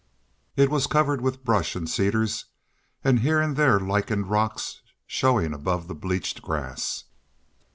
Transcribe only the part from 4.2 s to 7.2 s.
rocks showing above the bleached grass.